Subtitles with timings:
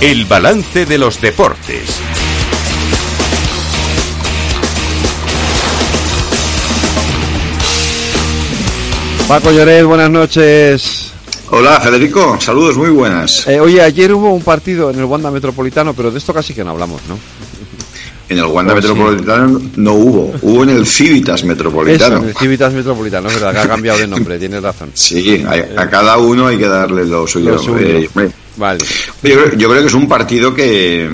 [0.00, 1.88] El balance de los deportes.
[9.26, 11.12] Paco Lloret, buenas noches.
[11.48, 13.46] Hola Federico, saludos muy buenas.
[13.48, 16.62] Eh, oye, ayer hubo un partido en el Wanda Metropolitano, pero de esto casi que
[16.62, 17.18] no hablamos, ¿no?
[18.28, 22.16] En el Wanda Metropolitano no hubo, hubo en el Civitas Metropolitano.
[22.16, 24.90] Eso, en el Civitas Metropolitano, es verdad, que ha cambiado de nombre, tienes razón.
[24.92, 27.52] Sí, a, a, cada uno hay que darle lo suyo.
[27.52, 27.86] Lo suyo.
[27.86, 28.10] Eh,
[28.56, 28.80] vale.
[29.22, 31.08] Yo, creo- yo creo que es un partido que,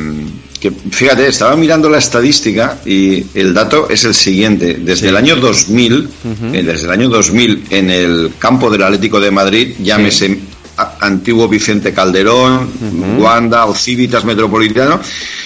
[0.61, 4.79] que, fíjate, estaba mirando la estadística y el dato es el siguiente.
[4.81, 6.09] Desde el año 2000,
[6.53, 10.39] eh, desde el año 2000, en el campo del Atlético de Madrid, llámese
[10.77, 12.71] a- antiguo Vicente Calderón,
[13.19, 15.01] Wanda o Civitas Metropolitano,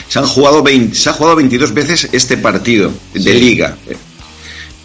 [0.08, 3.32] se han jugado 20 se ha jugado 22 veces este partido de Sí.
[3.40, 3.76] liga.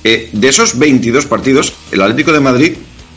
[0.04, 2.74] Eh, de esos 22 partidos, el Atlético de Madrid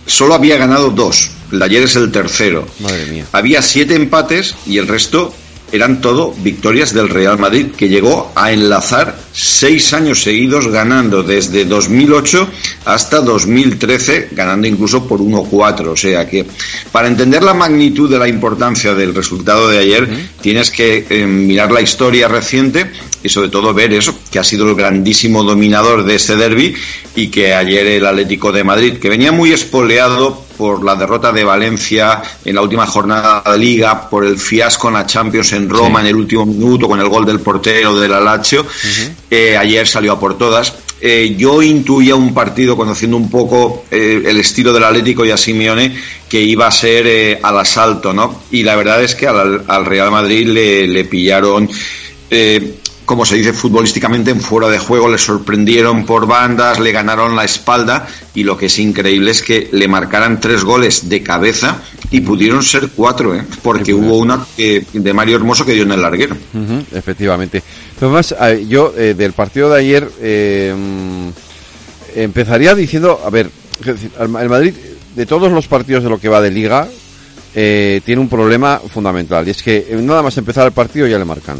[0.07, 1.31] solo había ganado dos.
[1.53, 2.67] El de ayer es el tercero.
[2.81, 3.27] Madre mía.
[3.33, 5.35] Había siete empates y el resto
[5.75, 11.65] eran todo victorias del Real Madrid, que llegó a enlazar seis años seguidos ganando desde
[11.65, 12.49] 2008
[12.85, 15.89] hasta 2013, ganando incluso por 1-4.
[15.89, 16.47] O sea que
[16.93, 20.09] para entender la magnitud de la importancia del resultado de ayer,
[20.41, 22.93] tienes que eh, mirar la historia reciente
[23.25, 26.75] y sobre todo ver eso, que ha sido el grandísimo dominador de ese derby
[27.17, 31.45] y que ayer el Atlético de Madrid, que venía muy espoleado por la derrota de
[31.45, 36.01] Valencia en la última jornada de liga, por el fiasco en la Champions en Roma
[36.01, 38.67] en el último minuto con el gol del portero del Alacho,
[39.31, 40.75] eh, ayer salió a por todas.
[41.01, 45.37] Eh, yo intuía un partido, conociendo un poco eh, el estilo del Atlético y a
[45.37, 45.95] Simeone,
[46.29, 48.43] que iba a ser al asalto, ¿no?
[48.51, 51.69] Y la verdad es que al, al Real Madrid le, le pillaron
[53.05, 57.45] como se dice futbolísticamente, en fuera de juego, le sorprendieron por bandas, le ganaron la
[57.45, 62.21] espalda y lo que es increíble es que le marcaran tres goles de cabeza y
[62.23, 63.45] pudieron ser cuatro, ¿eh?
[63.63, 66.37] porque hubo una que- de Mario Hermoso que dio en el larguero.
[66.93, 67.63] Efectivamente.
[67.99, 70.75] Tomás, eh, yo eh, del partido de ayer eh,
[72.15, 73.51] empezaría diciendo, a ver,
[74.21, 74.75] el Madrid,
[75.15, 76.89] de todos los partidos de lo que va de liga,
[77.55, 81.19] eh, tiene un problema fundamental y es que eh, nada más empezar el partido ya
[81.19, 81.59] le marcan.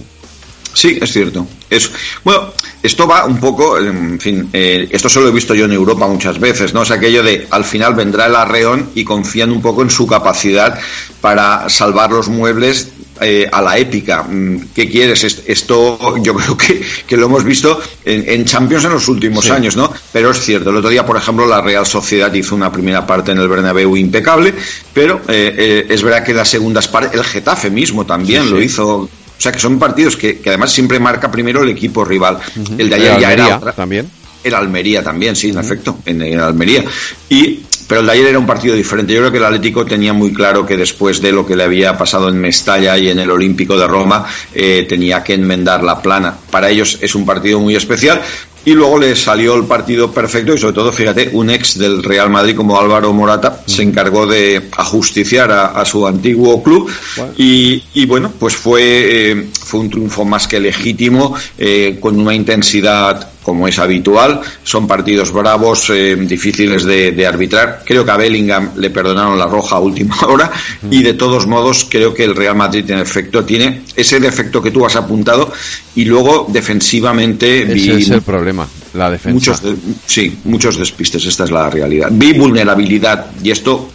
[0.75, 1.47] Sí, es cierto.
[1.71, 1.91] Es,
[2.25, 2.53] bueno,
[2.83, 6.39] esto va un poco, en fin, eh, esto solo he visto yo en Europa muchas
[6.39, 6.83] veces, ¿no?
[6.83, 10.79] Es aquello de al final vendrá el arreón y confían un poco en su capacidad
[11.21, 12.89] para salvar los muebles
[13.21, 14.25] eh, a la épica.
[14.25, 15.23] Mm, ¿Qué quieres?
[15.25, 19.45] Est- Esto yo creo que, que lo hemos visto en, en Champions en los últimos
[19.45, 19.53] Sí.
[19.53, 19.93] años, ¿no?
[20.13, 23.31] Pero es cierto, el otro día, por ejemplo, la Real Sociedad hizo una primera parte
[23.33, 24.53] en el Bernabéu impecable,
[24.93, 28.51] pero eh, eh, es verdad que en las segundas partes, el Getafe mismo también Sí,
[28.51, 28.65] lo sí.
[28.65, 32.39] hizo o sea que son partidos que, que además siempre marca primero el equipo rival.
[32.79, 34.09] El de El ayer ya Almería era otra- también.
[34.43, 36.85] el Almería también, sí, en efecto, en, en Almería.
[37.29, 39.13] Y, pero el de ayer era un partido diferente.
[39.13, 41.97] Yo creo que el Atlético tenía muy claro que después de lo que le había
[41.99, 44.25] pasado en Mestalla y en el Olímpico de Roma,
[44.55, 46.35] eh, tenía que enmendar la plana.
[46.51, 48.23] Para ellos es un partido muy especial.
[48.65, 52.31] Y luego le salió el partido perfecto y sobre todo, fíjate, un ex del Real
[52.31, 56.91] Madrid como Álvaro Morata se encargó de ajusticiar a, a su antiguo club
[57.37, 58.83] y, y bueno, pues fue,
[59.31, 64.41] eh, fue un triunfo más que legítimo, eh, con una intensidad como es habitual.
[64.65, 67.83] Son partidos bravos, eh, difíciles de, de arbitrar.
[67.85, 70.51] Creo que a Bellingham le perdonaron la roja a última hora
[70.91, 74.71] y de todos modos creo que el Real Madrid en efecto tiene ese defecto que
[74.73, 75.53] tú has apuntado
[75.95, 79.35] y luego defensivamente vi Ese es el problema, la defensa.
[79.35, 79.77] muchos de-
[80.07, 82.09] sí, muchos despistes, esta es la realidad.
[82.11, 83.91] Vi vulnerabilidad y esto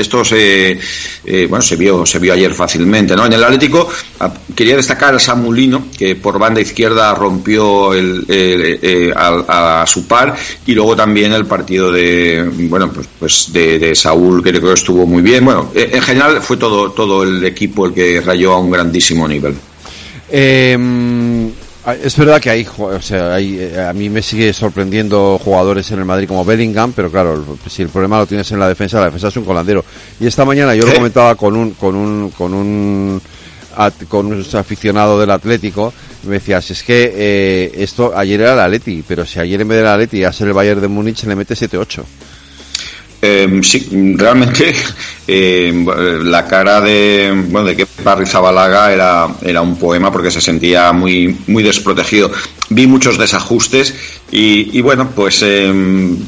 [0.00, 0.78] esto se
[1.24, 3.88] eh, bueno se vio se vio ayer fácilmente no en el Atlético
[4.18, 10.34] a- quería destacar a Samulino que por banda izquierda rompió eh, a, su par
[10.66, 15.06] y luego también el partido de bueno pues, pues de, Saúl que creo que estuvo
[15.06, 15.44] muy bien.
[15.44, 19.26] Bueno eh, en general fue todo todo el equipo el que rayó a un grandísimo
[19.28, 19.54] nivel
[22.02, 25.98] es verdad que hay, o sea, hay, eh, a mí me sigue sorprendiendo jugadores en
[25.98, 29.06] el Madrid como Bellingham, pero claro, si el problema lo tienes en la defensa, la
[29.06, 29.84] defensa es un colandero.
[30.20, 33.22] Y esta mañana yo lo comentaba con un, con un, con un,
[34.08, 35.92] con un aficionado del Atlético,
[36.24, 39.78] me decías, es que eh, esto ayer era el Atleti, pero si ayer en vez
[39.78, 42.02] del Atleti ser el Bayern de Múnich le mete 7-8.
[43.22, 44.74] Eh, sí, realmente
[45.28, 45.84] eh,
[46.24, 47.86] la cara de bueno de que
[48.26, 52.30] Zabalaga era era un poema porque se sentía muy muy desprotegido.
[52.70, 53.94] Vi muchos desajustes
[54.30, 55.72] y, y bueno pues eh,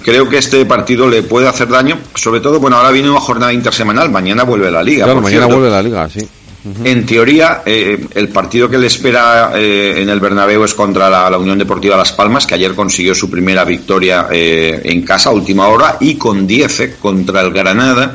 [0.03, 1.99] creo que este partido le puede hacer daño.
[2.15, 4.11] Sobre todo bueno ahora viene una jornada intersemanal.
[4.11, 5.05] Mañana vuelve la liga.
[5.05, 5.61] Claro, mañana cierto.
[5.61, 6.29] vuelve la liga, sí.
[6.85, 11.37] En teoría, eh, el partido que le espera eh, en el Bernabéu es contra la,
[11.37, 15.97] Unión Deportiva Las Palmas, que ayer consiguió su primera victoria eh, en casa, última hora,
[15.99, 18.15] y con 10 contra el Granada.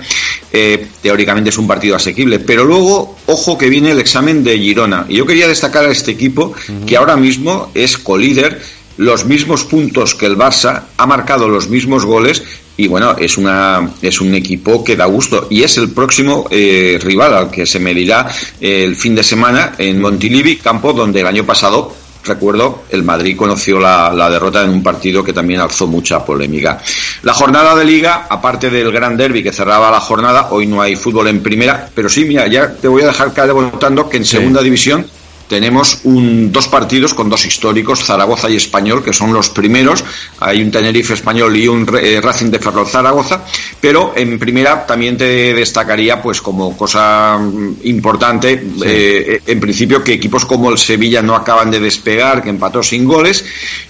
[1.02, 2.40] teóricamente es un partido asequible.
[2.40, 5.06] Pero luego, ojo que viene el examen de Girona.
[5.10, 6.54] Y yo quería destacar a este equipo
[6.86, 8.62] que ahora mismo es colíder
[8.96, 12.44] los mismos puntos que el Barça, ha marcado los mismos goles
[12.78, 17.00] y bueno, es, una, es un equipo que da gusto y es el próximo eh,
[17.02, 18.28] rival al que se medirá
[18.62, 21.94] el fin de semana en Montilivi, campo donde el año pasado
[22.24, 26.80] recuerdo, el Madrid conoció la, la, derrota en un partido que también alzó mucha polémica.
[27.24, 30.98] La jornada de liga, aparte del gran derby que cerraba la jornada, hoy no hay
[30.98, 34.26] fútbol en primera, pero sí, mira, ya te voy a dejar caer votando que en
[34.26, 35.06] segunda división
[35.48, 40.04] tenemos un, dos partidos con dos históricos, Zaragoza y Español, que son los primeros.
[40.40, 43.44] Hay un Tenerife Español y un eh, Racing de Ferrol Zaragoza.
[43.80, 50.14] Pero en primera también te destacaría, pues como cosa mm, importante, eh, en principio que
[50.14, 53.46] equipos como el Sevilla no acaban de despegar, que empató sin goles,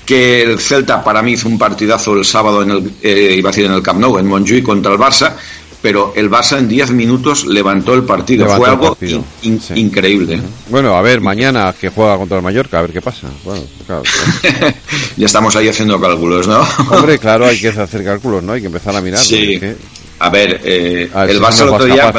[0.05, 3.51] que el Celta para mí hizo un partidazo el sábado en el, eh, iba a
[3.51, 5.33] decir en el Camp Nou, en Montjuic contra el Barça
[5.81, 8.47] pero el Barça en 10 minutos levantó el partido.
[8.47, 8.97] Fue algo
[9.75, 10.41] increíble.
[10.69, 13.27] Bueno, a ver, mañana que juega contra el Mallorca, a ver qué pasa.
[13.43, 14.03] Bueno, claro.
[15.17, 16.61] ya estamos ahí haciendo cálculos, ¿no?
[16.91, 18.53] Hombre, claro, hay que hacer cálculos, ¿no?
[18.53, 19.19] Hay que empezar a mirar.
[19.19, 19.59] Sí.
[20.19, 22.13] A ver, eh, el Barça el otro día...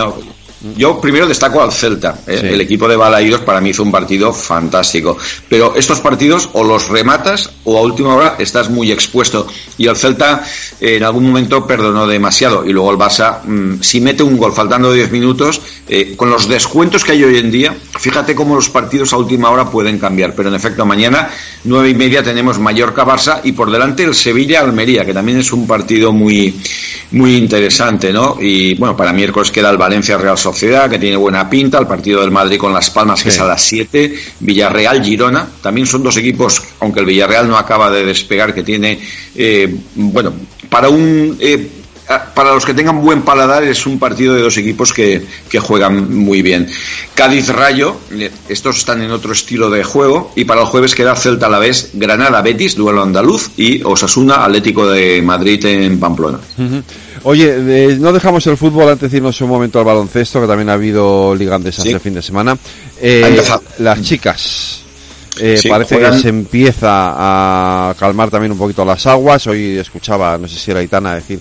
[0.77, 2.19] Yo primero destaco al Celta.
[2.27, 2.51] ¿eh?
[2.53, 5.17] El equipo de Balaídos para mí hizo un partido fantástico.
[5.49, 9.47] Pero estos partidos o los rematas o a última hora estás muy expuesto.
[9.77, 10.45] Y el Celta
[10.81, 12.67] eh, en algún momento perdonó demasiado.
[12.67, 16.49] Y luego el Barça, mm, si mete un gol faltando 10 minutos, eh, con los
[16.49, 20.35] descuentos que hay hoy en día, fíjate cómo los partidos a última hora pueden cambiar.
[20.35, 21.31] Pero en efecto, mañana,
[21.65, 26.13] nueve y media, tenemos Mallorca-Barça y por delante el Sevilla-Almería, que también es un partido
[26.13, 26.59] muy,
[27.13, 28.37] muy interesante, ¿no?
[28.41, 32.31] Y bueno, para miércoles queda el Valencia-Real Sociedad, que tiene buena pinta, el partido del
[32.31, 37.01] Madrid con Las Palmas, que es a las 7, Villarreal-Girona, también son dos equipos, aunque
[37.01, 39.01] el Villarreal no acaba de despegar, que tiene,
[39.35, 40.33] eh, bueno,
[40.69, 41.37] para un...
[41.41, 41.71] Eh,
[42.35, 46.17] para los que tengan buen paladar es un partido de dos equipos que, que juegan
[46.19, 46.67] muy bien.
[47.15, 51.49] Cádiz-Rayo, eh, estos están en otro estilo de juego y para el jueves queda Celta
[51.49, 56.39] a la vez, Granada-Betis, duelo andaluz y Osasuna, Atlético de Madrid en Pamplona.
[57.25, 60.75] Oye, no dejamos el fútbol antes de irnos un momento al baloncesto, que también ha
[60.75, 62.57] habido ligantes hace fin de semana.
[63.01, 63.43] Eh,
[63.79, 64.83] las chicas.
[65.41, 69.47] Eh, parece que se empieza a calmar también un poquito las aguas.
[69.47, 71.41] Hoy escuchaba, no sé si era Itana, decir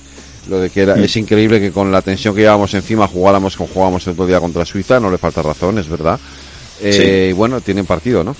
[0.50, 3.69] lo de que era, es increíble que con la tensión que llevábamos encima jugáramos como
[3.73, 5.00] jugábamos el otro día contra Suiza.
[5.00, 6.19] No le falta razón, es verdad.
[6.81, 8.35] Eh, y bueno, tienen partido, ¿no?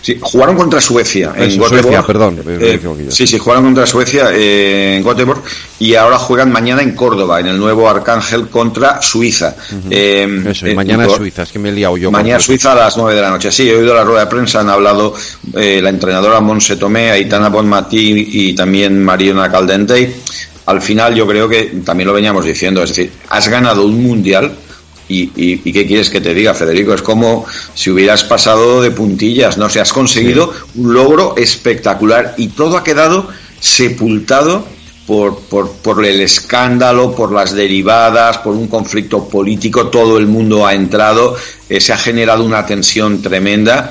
[0.00, 2.42] Sí, jugaron contra Suecia en Suecia, perdón.
[2.46, 2.80] Eh,
[3.10, 5.42] sí, sí, jugaron contra Suecia eh, en Göteborg
[5.78, 9.56] y ahora juegan mañana en Córdoba, en el nuevo Arcángel contra Suiza.
[9.90, 12.10] Eh, Eso, y mañana es Suiza, es que me he liado yo.
[12.10, 13.52] Mañana Suiza a las 9 de la noche.
[13.52, 15.14] Sí, he oído la rueda de prensa, han hablado
[15.52, 20.14] la entrenadora Monse Tomé, Aitana Bonmatí y también Mariona Caldente.
[20.66, 24.54] Al final yo creo que también lo veníamos diciendo, es decir, has ganado un mundial
[25.08, 26.94] y, qué quieres que te diga, Federico?
[26.94, 29.68] Es como si hubieras pasado de puntillas, ¿no?
[29.68, 33.28] se has conseguido un logro espectacular y todo ha quedado
[33.60, 34.64] sepultado
[35.06, 40.66] por, por, por, el escándalo, por las derivadas, por un conflicto político, todo el mundo
[40.66, 41.34] ha entrado,
[41.68, 43.90] eh, se ha generado una tensión tremenda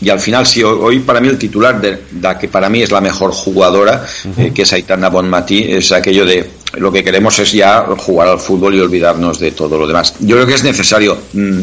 [0.00, 2.90] y al final, sí, hoy para mí el titular de la que para mí es
[2.90, 4.04] la mejor jugadora,
[4.36, 8.38] eh, que es Aitana Bonmatí, es aquello de lo que queremos es ya jugar al
[8.38, 10.14] fútbol y olvidarnos de todo lo demás.
[10.20, 11.18] Yo creo que es necesario.
[11.32, 11.62] Mm,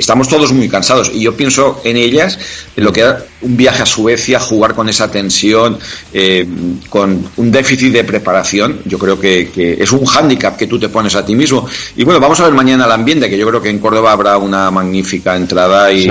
[0.00, 2.38] estamos todos muy cansados y yo pienso en ellas,
[2.74, 5.78] en lo que era un viaje a Suecia, jugar con esa tensión,
[6.12, 6.46] eh,
[6.88, 11.14] con un déficit de preparación, yo creo que, es un hándicap que tú te pones
[11.14, 11.66] a ti mismo.
[11.96, 14.38] Y bueno, vamos a ver mañana el ambiente, que yo creo que en Córdoba habrá
[14.38, 16.06] una magnífica entrada y,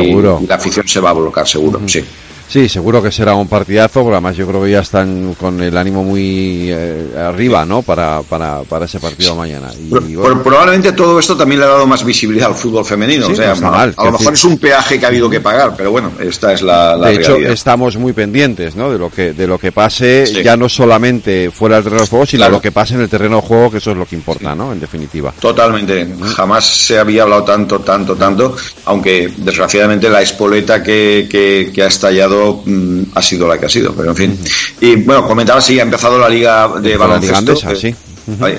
[0.47, 2.03] la afición se va a bloquear, seguro, sí.
[2.49, 5.77] Sí, seguro que será un partidazo, porque además yo creo que ya están con el
[5.77, 7.83] ánimo muy eh, arriba, ¿no?
[7.83, 9.71] Para, para, para ese partido mañana.
[9.77, 13.27] Y, probablemente todo esto también le ha dado más visibilidad al fútbol femenino.
[13.27, 16.11] o sea, a, lo mejor es un peaje que ha habido que pagar, pero bueno,
[16.19, 18.91] esta es la, la De hecho, estamos muy pendientes, ¿no?
[18.91, 22.25] De lo que, de lo que pase, ya no solamente fuera del terreno de juego,
[22.25, 24.55] sino lo que pase en el terreno de juego, que eso es lo que importa,
[24.55, 24.73] ¿no?
[24.73, 25.31] En definitiva.
[25.39, 26.15] Totalmente.
[26.35, 31.87] Jamás se había hablado tanto, tanto, tanto, aunque desgraciadamente la espoleta que, que, que ha
[31.87, 34.39] estallado Mm, ha sido la que ha sido, pero en fin.
[34.81, 37.55] Y bueno, comentaba si ha empezado la liga de baloncesto.
[37.75, 37.93] sí.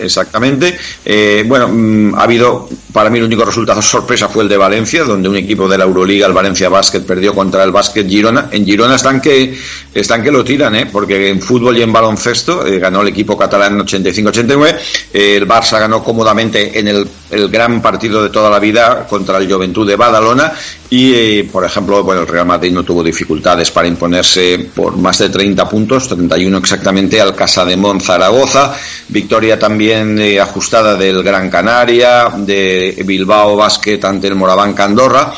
[0.02, 0.76] Exactamente.
[1.04, 5.04] Eh, bueno, mm, ha habido para mí el único resultado sorpresa fue el de Valencia,
[5.04, 8.48] donde un equipo de la Euroliga, el Valencia Basket, perdió contra el Basket Girona.
[8.50, 9.56] En Girona están que
[9.94, 10.86] están que lo tiran, ¿eh?
[10.90, 14.76] porque en fútbol y en baloncesto eh, ganó el equipo catalán 85-89.
[15.12, 19.52] el Barça ganó cómodamente en el, el, gran partido de toda la vida contra el
[19.52, 20.52] Juventud de Badalona.
[20.88, 25.18] Y, eh, por ejemplo, bueno, el Real Madrid no tuvo dificultades para imponerse por más
[25.18, 28.74] de 30 puntos, 31 exactamente, al Casa de Zaragoza.
[29.08, 35.32] Victoria también eh, ajustada del Gran Canaria, de Bilbao Basket ante el Moraván Andorra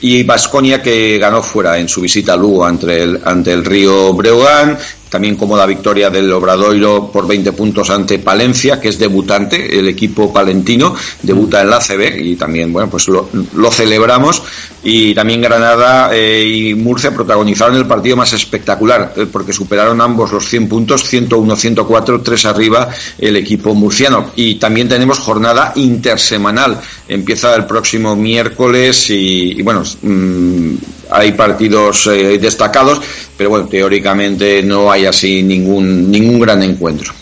[0.00, 4.12] y Vasconia que ganó fuera en su visita a Lugo ante el, ante el Río
[4.14, 9.88] Breogán también cómoda victoria del Obradoiro por 20 puntos ante Palencia, que es debutante, el
[9.88, 13.28] equipo palentino, debuta en la CB y también, bueno, pues lo,
[13.70, 14.42] celebramos.
[14.82, 20.32] Y también Granada eh, y Murcia protagonizaron el partido más espectacular, eh, porque superaron ambos
[20.32, 22.88] los 100 puntos, 101-104, 3 arriba
[23.18, 24.30] el equipo murciano.
[24.36, 30.74] Y también tenemos jornada intersemanal, empieza el próximo miércoles y, bueno, mm,
[31.10, 33.00] hay partidos eh, destacados,
[33.36, 37.12] pero bueno, teóricamente no hay así ningún, ningún gran encuentro.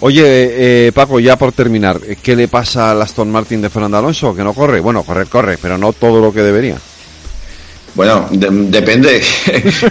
[0.00, 0.22] Oye,
[0.86, 4.34] eh, Paco, ya por terminar, ¿qué le pasa al Aston Martin de Fernando Alonso?
[4.34, 4.80] Que no corre.
[4.80, 6.76] Bueno, correr corre, pero no todo lo que debería.
[7.94, 9.22] Bueno, depende.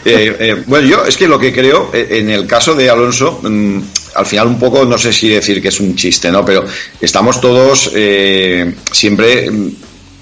[0.05, 3.79] Eh, bueno, yo es que lo que creo, en el caso de Alonso, mm,
[4.15, 6.45] al final un poco, no sé si decir que es un chiste, ¿no?
[6.45, 6.63] Pero
[7.01, 7.91] estamos todos
[8.91, 9.69] siempre mm,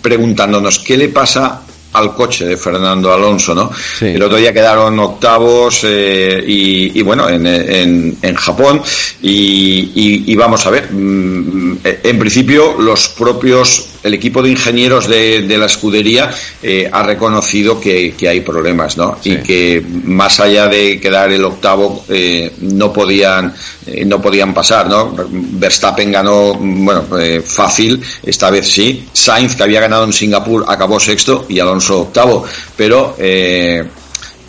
[0.02, 1.63] preguntándonos qué le pasa
[1.94, 3.72] al coche de Fernando Alonso, ¿no?
[4.02, 8.82] El otro día quedaron octavos eh, y, bueno, en, en, Japón
[9.22, 15.54] y, y, vamos a ver, mm, en principio los propios el equipo de ingenieros de,
[15.58, 16.30] la escudería
[16.62, 19.18] eh, ha reconocido que, hay problemas, ¿no?
[19.24, 23.54] Y que más allá de quedar el octavo eh, no podían
[23.86, 25.14] eh, no podían pasar, ¿no?
[25.30, 27.06] Verstappen ganó, bueno,
[27.46, 29.08] fácil, esta vez sí.
[29.14, 32.46] Sainz, que había ganado en Singapur, acabó sexto y Alonso octavo,
[32.76, 33.16] pero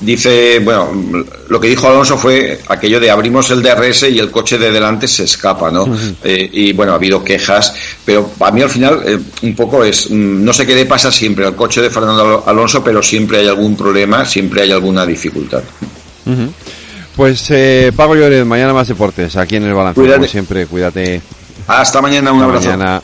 [0.04, 0.90] Dice, bueno,
[1.48, 5.08] lo que dijo Alonso fue aquello de abrimos el DRS y el coche de delante
[5.08, 5.88] se escapa, ¿no?
[6.22, 10.10] Eh, y bueno, ha habido quejas, pero a mí al final eh, un poco es,
[10.10, 13.48] mm, no sé qué le pasa siempre al coche de Fernando Alonso, pero siempre hay
[13.48, 15.62] algún problema, siempre hay alguna dificultad.
[17.16, 21.22] Pues eh, Pago Lloret, mañana más deportes, aquí en el balance, como siempre, cuídate.
[21.66, 22.70] Hasta mañana, un abrazo.
[22.70, 23.02] Mañana.